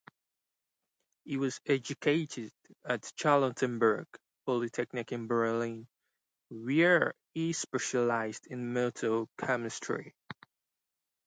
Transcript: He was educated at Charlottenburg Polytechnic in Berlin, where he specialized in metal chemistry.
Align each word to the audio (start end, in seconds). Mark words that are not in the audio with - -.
He 1.25 1.37
was 1.37 1.61
educated 1.67 2.51
at 2.83 3.03
Charlottenburg 3.15 4.07
Polytechnic 4.47 5.11
in 5.11 5.27
Berlin, 5.27 5.87
where 6.49 7.13
he 7.35 7.53
specialized 7.53 8.47
in 8.47 8.73
metal 8.73 9.29
chemistry. 9.37 10.15